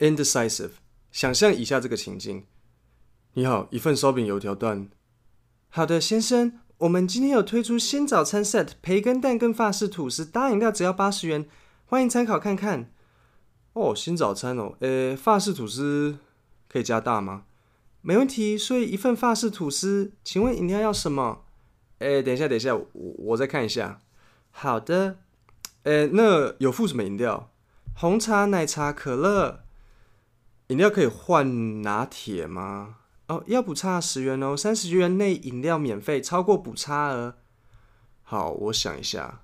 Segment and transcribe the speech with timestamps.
[0.00, 0.72] indecisive。
[1.12, 2.44] 想象以下这个情境：
[3.34, 4.88] 你好，一份烧饼油条段。
[5.68, 11.48] 好的，先生，我们今天有推出新早餐 set，培根蛋跟法式吐司，搭饮料只要八十元，
[11.84, 12.92] 欢迎参考看看。
[13.74, 16.18] 哦，新早餐哦，诶，法式吐司
[16.68, 17.44] 可以加大吗？
[18.00, 21.44] 没问题，所以一份法式吐司，请问饮料要什么？
[21.98, 24.00] 诶，等一下，等一下，我我再看一下。
[24.50, 25.18] 好的，
[25.82, 27.52] 诶，那有附什么饮料？
[27.94, 29.64] 红茶、奶茶、可乐。
[30.70, 32.98] 饮料可以换拿铁吗？
[33.26, 37.38] 哦，要补差十元哦，三十元内饮料免费，超过补差额。
[38.22, 39.42] 好，我想一下。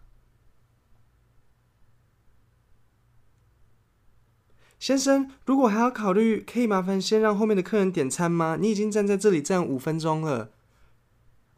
[4.79, 8.57] 先生，如果还要考虑，可以麻烦先让后面的客人点餐吗？
[8.61, 10.53] 你已经站在这里站五分钟了。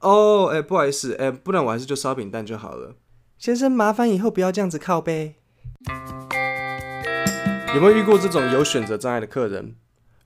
[0.00, 2.96] 哦，哎，不好意思，哎，不然我还是就烧饼蛋就好了。
[3.36, 5.37] 先生，麻烦以后不要这样子靠背。
[7.74, 9.74] 有没有遇过这种有选择障碍的客人？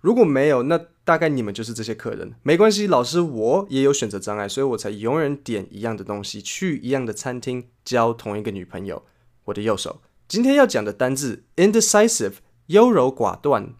[0.00, 2.34] 如果没有，那大概你们就是这些客人。
[2.44, 9.02] 没关系，老师我也有选择障碍，所以我才永远点一样的东西，去一样的餐厅，交同一个女朋友。
[9.46, 12.34] 我的右手，今天要讲的单字 indecisive，
[12.66, 13.74] 优柔寡断。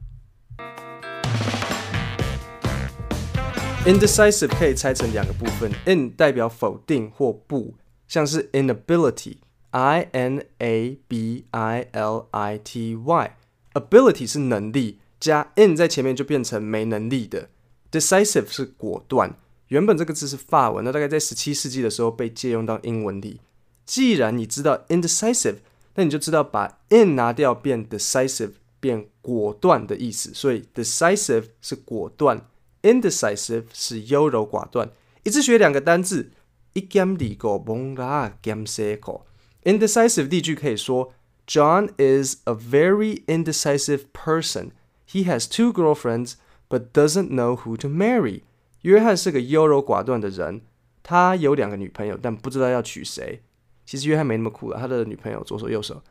[3.86, 7.76] indecisive 可以拆成两个部分，in 代表否定或不，
[8.08, 13.36] 像是 inability，i n a b i l i t y。
[13.74, 17.48] Ability 是能力，加 in 在前面就变成没能力的。
[17.90, 19.34] Decisive 是果断，
[19.68, 23.40] 原本这个字是法文，那大概在十七世纪的时候被借用到英文里。
[23.86, 25.56] 既然你知道 indecisive，
[25.94, 30.32] 那你就知道把 in 拿掉变 decisive，变果断的意思。
[30.34, 32.46] 所以 decisive 是果断
[32.82, 34.90] ，indecisive 是优柔寡断。
[35.22, 36.32] 一次学两个单字，
[36.74, 39.22] 一兼二顾，蒙拉兼四顾。
[39.64, 41.14] Indecisive 例句可以说。
[41.45, 44.71] John is a very indecisive person.
[45.05, 46.33] He has two girlfriends,
[46.69, 48.41] but doesn't know who to marry.
[48.81, 50.61] 约翰是个优柔寡断的人，
[51.01, 53.41] 他有两个女朋友，但不知道要娶谁。
[53.85, 56.03] 其实约翰没那么酷了，他的女朋友左手右手。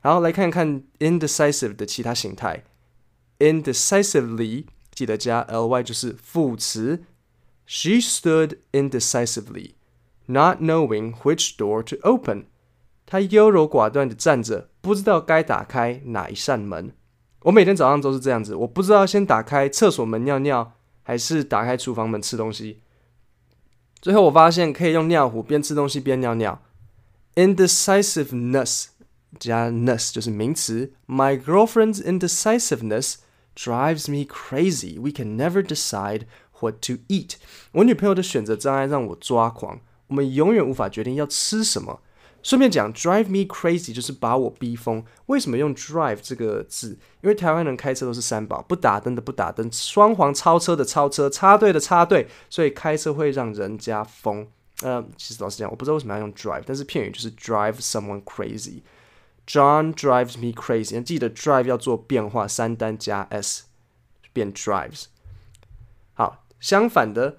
[0.00, 2.64] 好，来看看 indecisive 的其他形态。
[3.38, 7.04] indecisively 记得加 ly 就是副词。
[7.66, 9.72] She stood indecisively,
[10.24, 12.46] not knowing which door to open.
[13.13, 14.69] 他优柔寡断地站着。
[14.81, 16.91] 不知道该打开哪一扇门。
[17.43, 22.81] 我每天早上都是这样子，我不知道先打开厕所门尿尿，还是打开厨房门吃东西。
[24.01, 26.63] 最后我发现可以用尿壶边吃东西边尿尿。
[27.35, 28.87] Indecisiveness
[29.37, 30.93] 加 ness 就是名词。
[31.07, 33.17] My girlfriend's indecisiveness
[33.55, 34.99] drives me crazy.
[34.99, 36.23] We can never decide
[36.61, 37.35] what to eat.
[37.73, 39.81] 我女朋友的选择障碍让我抓狂。
[40.07, 42.01] 我们永远无法决定要吃什么。
[42.43, 45.03] 顺便讲，drive me crazy 就是把我逼疯。
[45.27, 46.99] 为什么用 drive 这个字？
[47.21, 54.45] 因为台湾人开车都是三宝：不打灯的不打灯，双黄超车的超车，插队的插队，所以开车会让人家疯。
[54.81, 58.81] 呃，其实老实讲，我不知道为什么要用 drive，但是片语就是 drive someone crazy。
[59.47, 61.01] John drives me crazy。
[61.01, 63.63] 记得 drive 要做变化，三单加 s
[64.33, 65.05] 变 drives。
[66.13, 67.37] 好，相反的，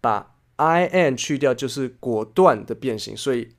[0.00, 3.56] 把 i n 去掉就是果断的变形，所以。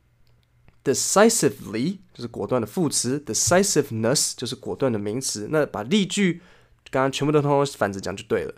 [0.86, 5.48] Decisively 就是果断的副词，decisiveness 就是果断的名词。
[5.50, 6.42] 那把例句
[6.90, 8.54] 刚刚全部都通通反着讲就对了。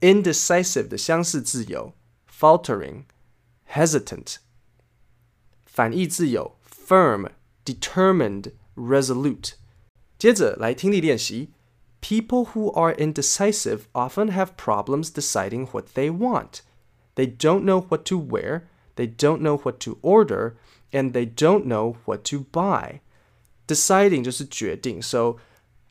[0.00, 1.94] Indecisive 的相似字有
[2.30, 4.36] faltering、hesitant。
[5.64, 9.52] 反义字有 firm、determined、resolute。
[10.18, 11.50] 接着来听力练习。
[12.02, 16.60] People who are indecisive often have problems deciding what they want.
[17.14, 18.64] They don't know what to wear.
[18.96, 20.56] They don't know what to order.
[20.92, 23.00] And they don't know what to buy.
[23.66, 25.36] Deciding 就是决定，so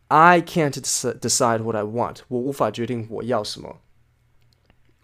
[0.08, 2.20] I can't decide what I want。
[2.28, 3.78] 我无法决定我要什么。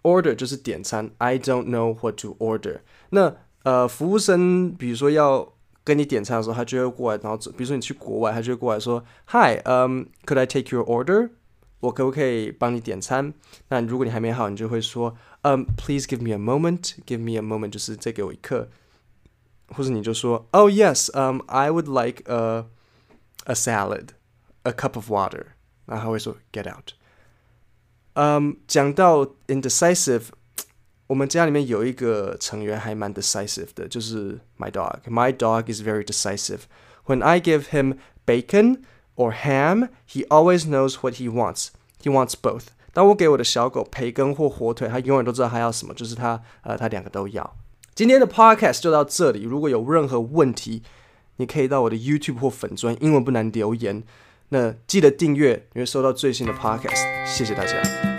[0.02, 2.80] Order 就是点餐，I don't know what to order。
[3.10, 5.52] 那呃，服务生比如说要
[5.84, 11.30] 跟你点餐的时候，他就会过来，然后比如说你去国外，他就会过来说，Hi，嗯、um,，Could I take your order？
[11.80, 13.34] 我可不可以帮你点餐？
[13.68, 18.68] 那如果你还没好，你就会说，嗯、um,，Please give me a moment。Give me a moment 就是再给我一刻。
[19.68, 22.66] 或者你就说，Oh yes, um, I would like a
[23.44, 24.08] a salad,
[24.62, 25.46] a cup of water。
[25.86, 26.92] 然后他会说，Get out。
[28.14, 30.24] 嗯，讲到 indecisive，
[31.06, 36.62] 我们家里面有一个成员还蛮 decisive 的，就是 my dog。My dog is very decisive.
[37.06, 38.82] When I give him bacon
[39.14, 41.68] or ham, he always knows what he wants.
[42.02, 42.66] He wants both.
[42.92, 47.56] 当我给我的小狗培根或火腿，他永远都知道他要什么，就是他呃，他两个都要。
[47.95, 49.43] 今天的 podcast 就到这里。
[49.43, 50.83] 如果有任何问题，
[51.37, 54.03] 你可以到我的 YouTube 或粉专，英文不难留言。
[54.49, 57.25] 那记得订阅，你会收到最新的 podcast。
[57.25, 58.14] 谢谢大家。